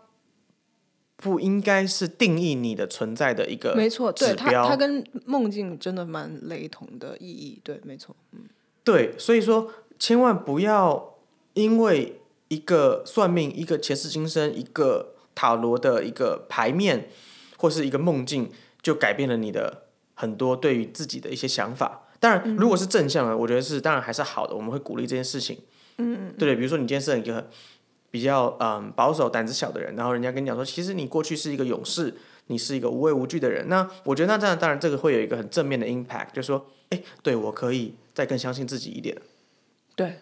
[1.25, 8.41] 不应该是定义你的存在的一个没错，对它指标它跟梦境真的蛮雷同的意义，对，没错，嗯
[8.83, 11.15] 对，所以说千万不要
[11.53, 17.09] 因为一个算命、一个前世今生、一个塔罗的一个牌面
[17.57, 18.51] 或是一个梦境，
[18.83, 22.03] 就改变了你的很多对于自己的一些想法。
[22.19, 25.57] 当然，如果是正向的，我觉得是当然还是好的，我们会鼓励这件事情。
[25.97, 27.49] 嗯嗯，对比如说你今天是一个
[28.15, 32.15] 比较嗯保守、胆子小的人，然后人家跟你讲说，其实你过去是一个勇士，
[32.47, 33.67] 你是一个无畏无惧的人。
[33.67, 39.21] 那我觉得那这样当然这个会有一个很正面的 impact，就是说，哎，对我可以再更相信自己一点。
[39.97, 40.21] 对，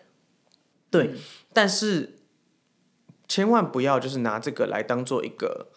[0.89, 1.11] 对，
[1.53, 2.15] 但是
[3.27, 5.67] 千万不要就是拿这个来当做一个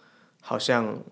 [0.41, 1.03] 好像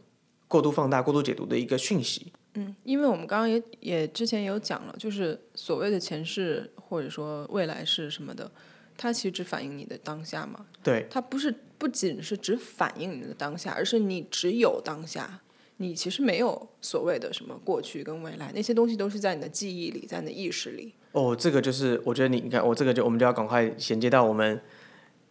[0.49, 2.33] 过度放大、过度解读的一个讯息。
[2.55, 8.51] 嗯，因为我们刚刚也也之前有讲了，就是所谓的前世或者说未来是什么的，
[8.97, 10.67] 它其实只反映你的当下嘛。
[10.83, 15.41] 对，它不是不仅是只反映你的当下，而是你只有当下，
[15.79, 20.95] 你其实没有所谓的什么过去跟未来，那些东西都是在你的记忆里，在你的意识里。
[21.13, 24.61] 哦，这个就是我觉得你你看，我这个就我们就要赶快衔接到我们，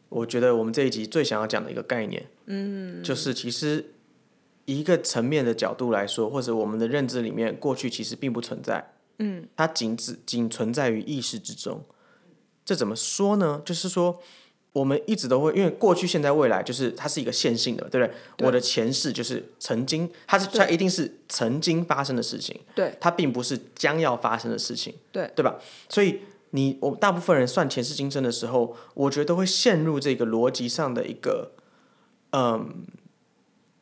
[0.10, 3.94] 我觉得我们这一集最想要讲的一个概念，嗯，就是其实
[4.66, 11.84] 一个层面的角度来说，或者我们的认知里面，过去其实并不存在，嗯，它仅只仅存在于意识之中。
[12.66, 13.62] 这怎么说呢？
[13.66, 14.22] 就是说。
[14.74, 18.48] 我们一直都会，因为过去、现在、未来，就是它是一个线性的，对不对？
[18.48, 25.60] 我的前世就是曾经，它是它一定是曾经发生的事情，对，它并不是将要发生的事情，对，对吧？
[25.90, 31.52] 所以你我大部分人算前世今生的时候，我觉得都会陷入这个逻辑上的一个，
[32.32, 32.84] 嗯，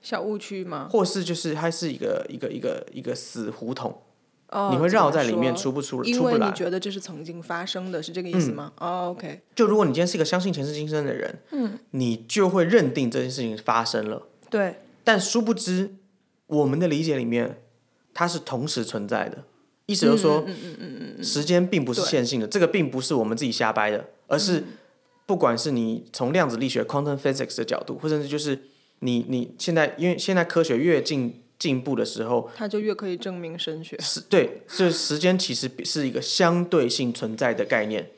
[0.01, 0.89] 小误区吗？
[0.91, 4.01] 或是就是它是一个一个一个一个死胡同，
[4.51, 6.51] 哦，你会绕在里面说出不出因为你。
[6.51, 8.71] 觉得这是曾经发生的，是这个意思吗？
[8.77, 14.27] 哦，OK，就如果你今天是一个相信前世今生的人，嗯，你就会认定这件事情发生了。
[14.49, 15.95] 对，但殊不知，
[16.47, 17.61] 我们的理解里面，
[18.13, 19.45] 它是同时存在的。
[19.87, 24.63] 意思就是说，嗯时间并不是线性的，这个并不是我们自己瞎掰的，而是
[25.25, 28.61] 不管是你从量子力学 （quantum physics） 的角度，或者是就是
[28.99, 33.95] 你你现在，因为现在科学越进进步的时候，它就越可以证明神学。
[33.99, 38.09] 是对，这时间其实是一个相对性存在的概念，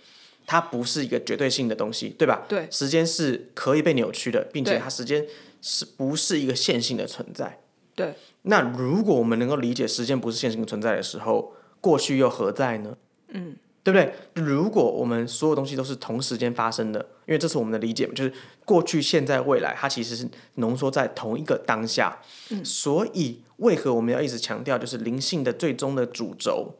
[0.46, 2.46] 它不是一个绝对性的东西，对吧？
[2.48, 5.28] 对，时间是可以被扭曲的，并且它时间
[5.62, 7.60] 是不是一个线性的存在？
[7.94, 12.96] 对，那如果我们能够理解时间不是线性存在的时候，过去又何在呢？
[13.28, 14.14] 嗯，对不对？
[14.36, 22.18] 如果我们所有东西都是同时间发生的，因为这是我们的理解嘛，就是过去、现在、未来，它其实是浓缩在同一个当下。
[22.50, 26.76] 嗯，所以为何我们要一直强调，就是灵性的最终的主轴，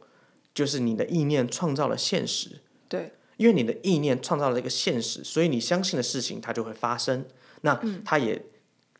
[0.54, 2.60] 就是你的意念创造了现实。
[2.88, 7.26] 对，因为你的意念创造了这个现实，所以你相信的事情它就会发生。
[7.60, 8.42] 那它也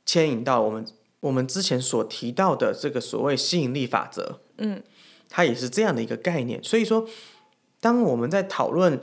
[0.04, 0.86] 牵引到我们
[1.20, 4.82] 我们之前所提到的这个所谓吸引力法则，嗯，
[5.30, 6.62] 它也是这样的一个概念。
[6.62, 7.06] 所以说，
[7.84, 8.98] 当我们在讨论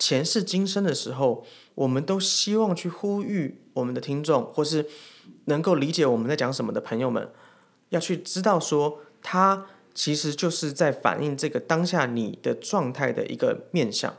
[0.00, 4.84] 前世今生的时候，我们都希望去呼吁我们的听众，或是
[5.44, 7.30] 能够理解我们在讲什么的朋友们，
[7.90, 14.12] 要去知道说，它其实就是在反映这个当下你的状态的一个面向。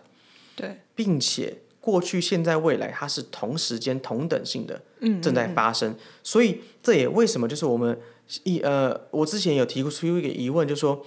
[0.55, 4.81] 对，并且过去、现在、未来，它是同时间、同等性的
[5.21, 5.93] 正在发生。
[6.23, 7.99] 所以这也为什么就是我们
[8.45, 11.05] 一呃，我之前有提出一个疑问，就是说，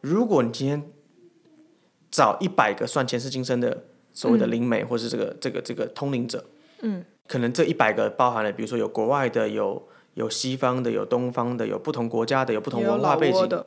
[0.00, 0.92] 如果你今天
[2.10, 6.44] 找一百个算前世今生的所谓的灵媒，或是这个这个这个通灵者，
[6.80, 13.66] 嗯，可能这一百个包含了，比如说有国外的，有有西方的，有东方的，有不同国家的，有不同文化背景的。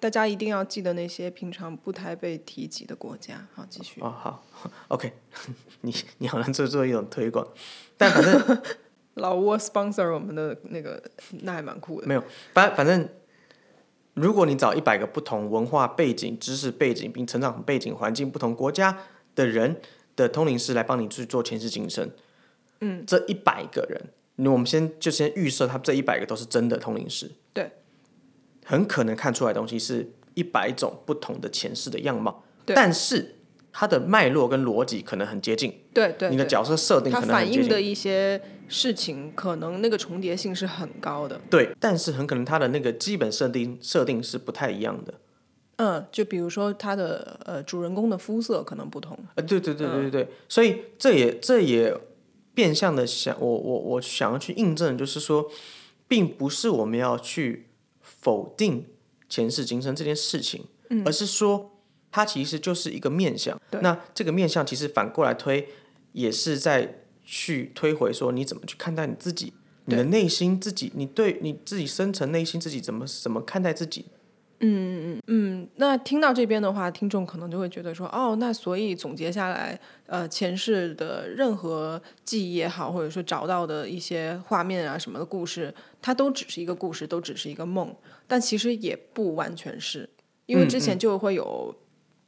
[0.00, 3.46] 大家一定要记得那些平常不太被提及的国家。
[3.54, 4.02] 好，继续。
[4.02, 4.44] 哦，好，
[4.88, 5.10] OK，
[5.80, 7.46] 你你好像做做一种推广，
[7.96, 8.62] 但反正
[9.14, 11.02] 老挝 sponsor 我们的那个，
[11.42, 12.06] 那还蛮酷的。
[12.06, 12.22] 没有，
[12.52, 13.08] 反反正，
[14.14, 18.96] 如果你找一百个不同文化背景、知识背景并成长背景环境不同国家
[19.34, 19.80] 的人
[20.16, 22.08] 的通灵师来帮你去做前世今生，
[22.80, 24.00] 嗯，这一百个人，
[24.36, 27.72] 那我们先就先预设他这一百个都是真的通灵师，对，
[28.64, 32.76] 很可能看出来的东西是一百种不同的前世的样貌，对。
[32.76, 33.34] 但是
[33.72, 36.30] 它的脉络跟逻辑可能很接近，对对对。
[36.30, 37.62] 你的角色设定可能很接近。
[37.62, 37.82] 反映的。
[37.82, 41.40] 一些事情，可能那个重叠性是很高的。
[41.50, 45.14] 对，但是很可能它的那个基本设定设定是不太一样的。
[45.76, 49.18] 嗯，就比如说它的呃主人公的肤色可能不同。
[49.34, 51.96] 呃，对对对对对对，所以这也这也
[52.54, 55.50] 变相的想，我我我想要去印证，就是说，
[56.06, 57.66] 并不是我们要去
[58.00, 58.86] 否定
[59.28, 60.64] 前世今生这件事情，
[61.04, 61.72] 而是说
[62.12, 63.60] 它其实就是一个面相。
[63.80, 65.68] 那这个面相其实反过来推，
[66.12, 69.52] 也是在去推回说你怎么去看待你自己，
[69.86, 74.06] 你的内心自己，你对你自己深层内心自己怎么怎么看待自己。
[74.60, 87.94] 嗯嗯嗯，那听到这边的话，听众可能就会觉得说，哦，那所以总结下来，呃，前世的任何记忆也好，或者说找到的一些画面啊什么的故事，它都只是一个故事，都只是一个梦。
[88.26, 90.08] 但其实也不完全是，
[90.46, 91.74] 因为之前就会有，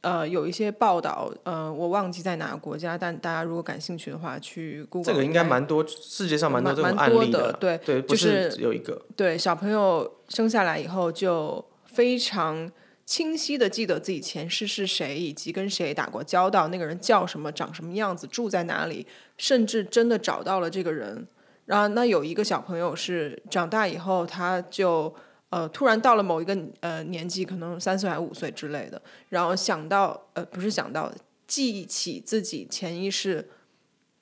[0.01, 9.01] 呃，有一些报道，呃，我忘记在哪个国家，但大家如果感兴趣的话，去 Google 这个应该蛮多，世界上蛮多这种蛮多案例的对对，不就是只有一个。
[9.15, 12.71] 对小朋友生下来以后就非常
[13.05, 19.07] 清晰的记得自己前世是谁，以及跟谁打过交道，那个人叫什么，长什么样子，住在哪里，
[19.37, 21.27] 甚至真的找到了这个人。
[21.65, 25.13] 然后那有一个小朋友是长大以后，他就
[25.49, 31.11] 呃突然到了某一个呃年纪，可能三岁还是五岁之类的，然后想到呃不是想到
[31.47, 33.49] 记起自己前一世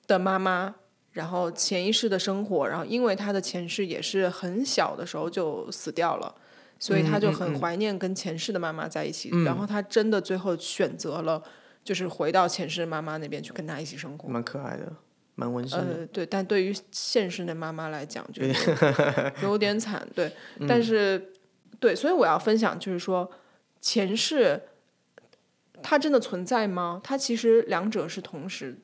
[0.06, 0.76] 的妈妈，
[1.12, 6.34] 然后前一世的生活，然后因为他的前世也是很小的时候就死掉了，
[6.78, 9.30] 所以他就很怀念跟前世的妈妈在一起。
[9.44, 11.42] 然后他真的最后选择了，
[11.82, 14.28] 就是回到前世妈妈那边去跟他一起生活。
[14.28, 14.92] 蛮可爱的，
[15.36, 15.84] 蛮温馨的。
[15.84, 18.42] 呃，对，但对于现实的妈妈来讲，就
[19.42, 20.06] 有点惨。
[20.14, 20.32] 对，
[20.66, 21.32] 但是
[21.78, 23.30] 对，所以我要分享就是说，
[23.80, 24.62] 前世
[25.82, 27.00] 它真的存在吗？
[27.04, 28.78] 它其实两者是同时，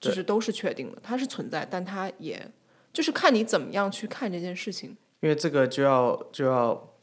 [0.00, 2.50] 就是都是确定的，它是存在，但它也
[2.92, 4.96] 就是看你怎么样去看这件事情。
[5.20, 6.94] 因为这个就要就要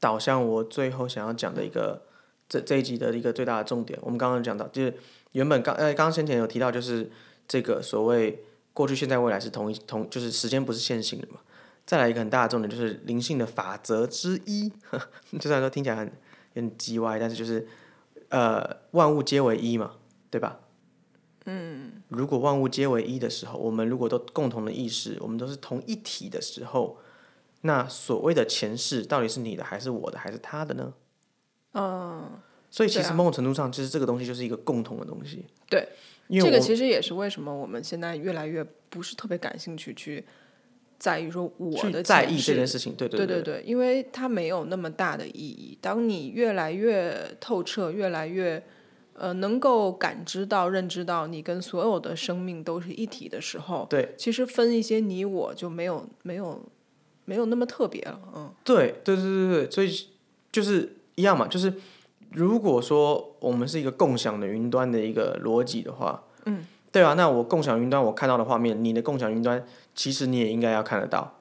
[0.00, 2.02] 导向我最后想要讲的一个
[2.48, 3.98] 这这一集的一个最大的重点。
[4.02, 4.94] 我们刚刚讲到，就是
[5.32, 7.10] 原本刚呃刚刚先前有提到，就是
[7.46, 11.40] 这个所谓过去、现在、未来是同一同，就是时间不是线性的嘛。
[11.86, 14.72] 再来一个很大的重点就是灵性的法则之一，
[15.38, 16.12] 就算说听起来很
[16.54, 17.68] 很叽歪，但是就是
[18.30, 19.96] 呃万物皆为一嘛，
[20.30, 20.60] 对吧？
[21.44, 22.02] 嗯。
[22.08, 26.98] 如果万物皆为一的时候，我们如果都共同的意识，我们都是同一体的时候，
[27.60, 30.94] 那所谓的前世到底是你的还是我的还是他的呢？
[31.72, 32.30] 嗯，
[32.70, 35.44] 所以其实某种程度上，其实这个东西就是一个共同的东西。
[35.68, 35.88] 对，
[36.28, 40.24] 因为这个其实也是为什么我们现在越来越不是特别感兴趣去
[40.98, 45.76] 在意说我的在意这件事情，对对对对，因为它没有那么大的意义。
[45.80, 48.62] 当你越来越透彻，越来越
[49.12, 56.64] 呃能够感知到、认知到你跟所有的生命都是一体的时候，对其实分一些你我就没有没有
[57.26, 58.18] 没有那么特别了。
[58.34, 60.06] 嗯，对对对对对，所以
[60.50, 61.72] 就是一样嘛，就是
[62.34, 71.38] 如果说我们是一个共享的云端的一个逻辑的话，嗯，对啊，那我共享云端我看到的画面，你的共享云端其实你也应该要看得到，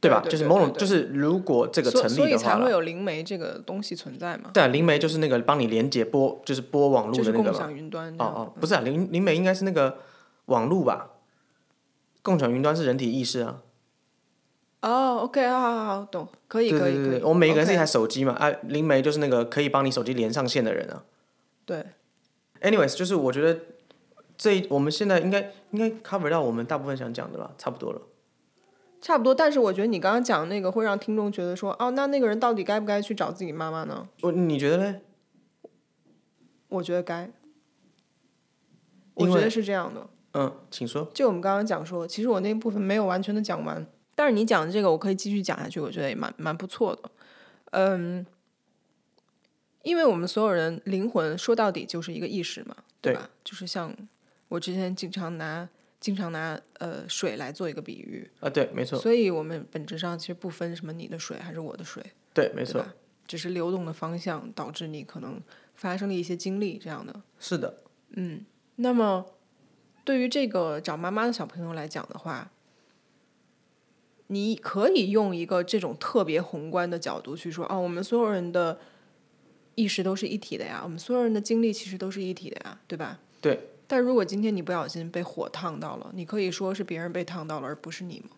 [0.00, 0.20] 对吧？
[0.20, 7.50] 对对就是某种，就是如果这个成立的话啦，才会有灵媒这个东西存在嘛，对啊，灵媒就是那个帮你连接播，就是播网络的那个嘛。
[7.50, 8.12] 共享云端。
[8.18, 9.98] 哦哦，不是啊，灵灵媒应该是那个
[10.46, 11.10] 网络吧？
[12.22, 13.60] 共享云端是人体意识啊。
[14.86, 17.22] 哦，OK，好好好，懂，可以可以可以。
[17.22, 21.02] 我们每一个人是一台手机嘛，啊，灵媒就是那个可以帮你手机连上线的人啊。
[21.64, 21.86] 对
[22.60, 23.58] ，Anyways，就是我觉得
[24.36, 28.02] 这一我们现在应该应该 cover 到我们大部分想讲的了，差不多了。
[29.00, 29.34] 差不多。
[29.34, 34.06] 但是我觉得你刚刚讲那个会让听众觉得说，哦，那那个人到底该不该去找自己妈妈呢？
[34.20, 35.00] 我你觉得嘞？
[36.68, 37.30] 我觉得该。
[39.14, 41.08] 我觉得是这样的，嗯，请说。
[41.14, 47.10] 就我们刚刚讲说，其实我那部分没有完全的讲完，但是你讲的这个我可以继续讲下去，我觉得也蛮蛮不错的。
[47.72, 48.24] 嗯，
[49.82, 53.28] 因为我们所有人灵魂说到底就是一个意识嘛，对吧？
[53.42, 53.94] 就是像
[54.48, 62.84] 我之前经常拿经常拿呃水来做一个比喻，啊，对，没错，所以我们本质上其实不分什么你的水还是我的水，对，没错，
[63.26, 65.40] 只是流动的方向导致你可能
[65.74, 67.22] 发生了一些经历这样的。
[67.38, 68.44] 是的，嗯
[68.76, 69.26] 那么，
[70.04, 72.50] 对于这个找妈妈的小朋友来讲的话，
[74.28, 78.78] 你可以用一个这种特别宏观的角度去说，哦，我们所有人的
[79.74, 83.20] 意识都是一体的呀，我们所有人的经历其实都是一体的呀，对吧？
[83.40, 83.68] 对。
[83.86, 88.30] 但如果今天你不小心被火烫到了，你可以说是别人被烫到了，而不是你吗？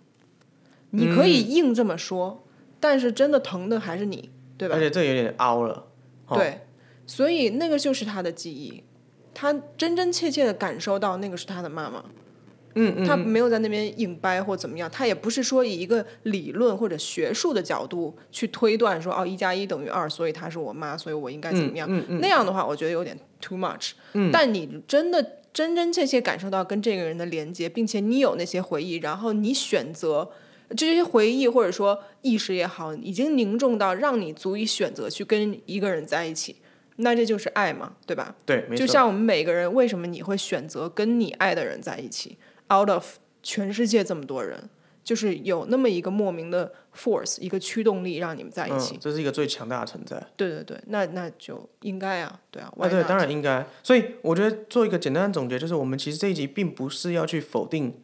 [0.91, 2.45] 你可以硬这么说，
[2.81, 4.81] 但是真的疼的还是你，对吧而？
[4.81, 5.87] 且这有点凹了。
[6.27, 6.63] 哦对，
[7.07, 8.83] 所以那个就是他的记忆，
[9.33, 12.05] 他真真切切的感受到那个是他的妈妈。
[12.77, 21.89] 嗯嗯，他没有在那边硬掰或怎么样，他也不是说以一个理论或者学术的角度去推断说哦一加一等于二，所以她是我妈，所以我应该怎么样。
[21.91, 23.93] 嗯嗯那样的话，我觉得有点 too much。
[24.33, 30.31] 但你真的真真切切感受到跟这个人的连接，并且你有那些回忆，然后你选择
[30.77, 36.57] 这些回忆或者说意识也好，已经凝重到让你足以选择去跟一个人在一起，
[36.97, 38.35] 那这就是爱嘛，对吧？
[38.45, 38.67] 对。
[38.77, 42.37] 就像我们每个人，为什么你会选择跟你爱的人在一起
[42.73, 44.69] ？Out of 全世界这么多人，
[45.05, 48.97] 就是有那么一个莫名的 force，一个驱动力让你们在一起。
[48.97, 50.21] 嗯，这是一个最强大的存在。
[50.37, 52.73] 对对对，那那就应该啊，对啊。
[52.79, 53.65] 啊，对，当然应该。
[53.83, 57.95] 所以我觉得做一个简单的总结，就是我们其实这一集并不是要去否定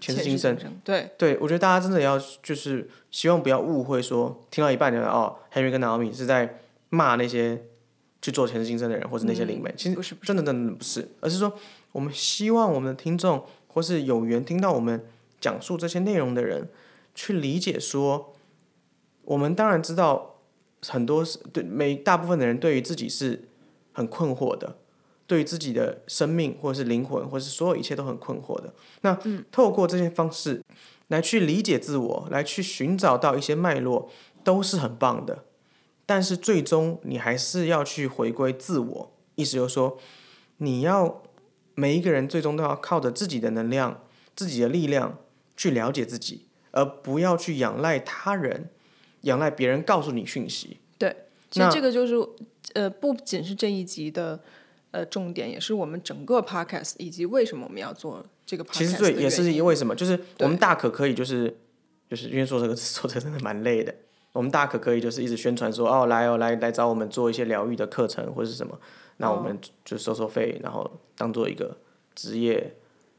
[0.00, 0.58] 前世今生。
[0.82, 6.58] 对对，我觉得大家真的要就是希望不要误会说，听到一半觉得哦，Henry 跟 Naomi 是在
[6.90, 7.62] 骂那些
[8.20, 9.72] 去做前世今生的人，或者那些灵媒。
[9.76, 11.56] 其实不是真的真的不是，而是说
[11.92, 15.04] 我们希望我们的听众或是有缘听到我们
[15.38, 16.70] 讲述这些内容的人，
[17.14, 18.32] 去理解说，
[19.24, 20.36] 我们当然知道
[20.80, 23.48] 很多是对每大部分的人对于自己是
[23.92, 24.78] 很困惑的。
[25.26, 28.74] 对于自己的生命，或者是灵魂，或者是所有一切都很困惑的。
[29.00, 29.18] 那
[29.50, 30.62] 透过这些方式，
[31.08, 34.10] 来去理解自我，来去寻找到一些脉络，
[34.44, 35.44] 都是很棒的。
[36.04, 39.96] 但是最终你还是要去回归自我，意思就是说，
[40.58, 41.22] 你要
[41.74, 44.02] 每一个人最终都要靠着自己的能量、
[44.36, 45.18] 自己的力量
[45.56, 48.68] 去了解自己，而不要去仰赖他人、
[49.22, 50.78] 仰赖别人告诉你讯息。
[50.98, 51.14] 对
[51.50, 52.14] 其实这个就是
[52.74, 54.40] 呃，不仅是这一集的
[54.90, 61.56] 呃重点，也是我们整个 podcast 以及为什么我们要做这个 podcast 其实最也是因为什么，就是我们大可可以就是
[62.08, 63.94] 就是因为做这个 做这个真的蛮累的，
[64.32, 68.78] 我们大可可以就是一直宣传说哦来哦来来找我们做一些疗愈的课程或者是什么，
[69.18, 71.76] 那我们就收收费，然后当做一个
[72.14, 72.76] 职业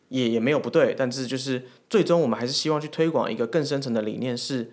[0.10, 4.72] 也也没有不对，但是就是最终我们还是希望去推广一个更深层的理念是，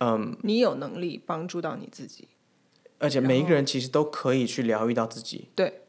[0.00, 2.28] 嗯你有能力帮助到你自己。
[2.98, 5.48] 而且每一个人其实都可以去疗愈到自己。
[5.54, 5.82] 对。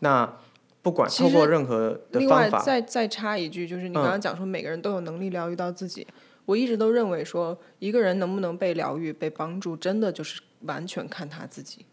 [0.00, 0.38] 那
[0.82, 6.06] 不管其实透过任何的另外方法，嗯再再插一句，就是你刚刚讲说每个人都有能力疗愈到自己，
[6.44, 11.86] 我一直都认为说一个人能不能被疗愈、被帮助，真的就是完全看他自己。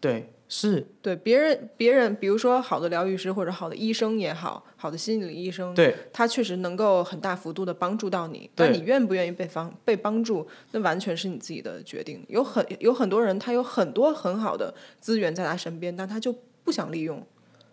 [0.00, 12.24] 对是，对别人，别人比如说好的疗愈师或者好的医生也好，好的心理医生，对他确实能够很大幅度的帮助到你，但你愿不愿意被帮被帮助，那完全是你自己的决定。
[12.28, 16.32] 有很有很多人，他有很多很好的资源在他身边，但他就
[16.62, 17.20] 不想利用。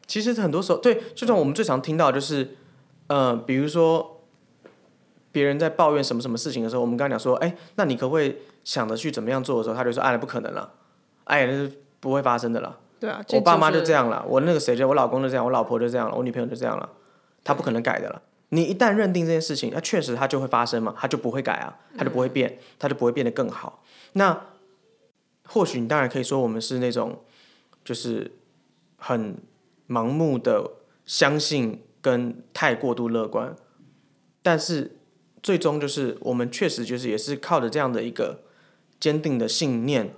[0.07, 2.57] 其实很多时候，对，就像我们最常听到就是，
[3.05, 4.23] 呃，比如说
[5.31, 10.73] 别人在抱怨什么什么事情的时候，我们刚刚讲说，哎，那你可不可以想着去怎么样做的时候，他就说，哎，不可能了，
[11.25, 11.71] 哎，那是
[12.01, 12.77] 不会发生的了。
[12.99, 16.89] 对啊，这我爸妈就就是这样了，我那个谁就我老公就这样，我老婆就这样了，我女朋友就这样了，
[17.43, 18.21] 他不可能改的了。
[18.49, 23.81] 你一旦认定这件事情，那确实它就会发生嘛，它就不会改啊，它就不会变，它就不会变得更好。
[24.11, 24.47] 那
[25.47, 27.23] 或许你当然可以说我们是那种
[27.85, 28.29] 就是
[28.97, 29.37] 很
[29.87, 30.71] 盲目的
[31.05, 33.55] 相信跟太过度乐观，
[34.43, 34.97] 但是
[35.41, 38.41] 最终就是我们确实就是也是靠着这样的一个
[38.99, 40.13] 坚定的信念，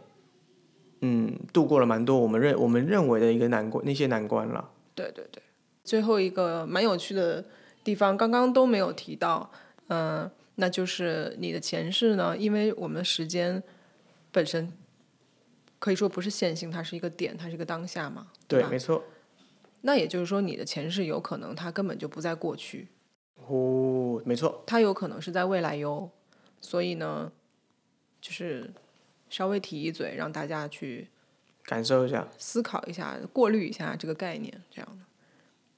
[1.06, 4.70] 嗯，度过了蛮多我们认我们认为的一个难关那些难关了。
[4.96, 5.44] 对对对。
[5.84, 7.44] 最后一个蛮有趣的
[7.84, 9.52] 地方，刚刚都没有提到，
[9.88, 13.62] 嗯、那就是你的前世呢，因为我们的时间
[14.32, 14.72] 本身
[15.78, 18.70] 可以说不是线性，它是一个点，它是一个当下嘛，对，吧？
[18.70, 19.04] 没错。
[19.82, 22.88] 那也就是说，你的前世有可能它根本就不在过去，
[23.46, 26.10] 哦，没错，它有可能是在未来哟。
[26.62, 27.30] 所以呢，
[28.22, 28.72] 就是
[29.34, 31.08] 稍微提一嘴，让大家去
[31.66, 32.28] 感受一下。
[32.38, 34.98] 思考一下、过滤一下这个概念，这样的。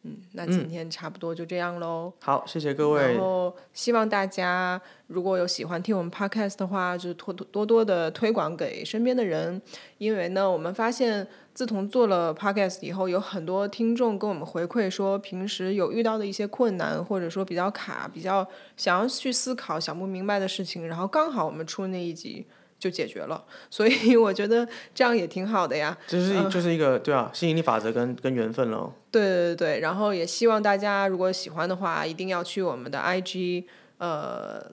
[0.03, 2.11] 嗯，那今天差不多就这样喽。
[2.19, 3.21] 好，谢谢各位然。
[3.21, 9.59] 后希望大家如果有喜欢听我们 podcast 的话，就是多多多的推广给身边的人，
[9.97, 18.45] 因为呢，我们发现自从做了 podcast 以后，有很多听众跟我们回馈说，平时有遇到的一些困难，或者说比较卡、比较
[18.75, 22.45] 想要去思考、想不明白的事情，然后刚好我们出那一集。
[22.86, 25.97] 就解决了，所以我觉得这样也挺好的呀。
[26.05, 28.93] 就是就是一个对啊，吸引力法则跟跟缘分喽。
[29.09, 33.63] 对对对，然后也希望大家如果喜欢的话，一定要去我们的 IG，
[33.97, 34.63] 呃，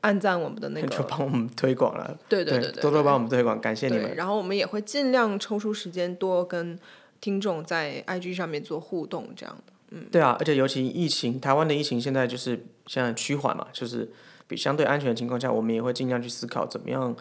[0.00, 2.16] 按赞我们的那个就个，帮我们推广了。
[2.26, 4.16] 对对对对多多帮我们推广，感谢你，们。
[4.16, 6.78] 然后我们也会尽量抽出时间多跟
[7.20, 9.98] 听众在 IG 上面做互动，这样的。
[10.10, 14.08] 对啊，而且尤其疫情，台湾的疫情现在就是现在趋缓嘛，就是
[14.46, 17.14] 比相对安全的情况下，我们也会尽量去思考怎么样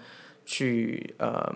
[0.47, 1.53] 去呃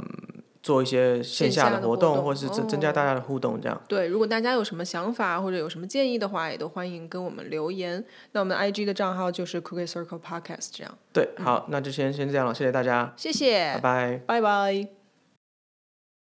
[0.62, 3.82] 做一些线线下的活动，或是增增加大家的互动，这样。
[3.88, 8.06] 对，如果大家有什么想法或者有什么建议的话，也都欢迎跟我们留言。
[8.34, 10.98] 那我们的 IG 的账号就是 Cookie Circle Podcast，这样。
[11.12, 14.22] 对，好，那就先先这样了，谢谢大家，谢谢，拜拜。
[14.28, 15.01] 拜拜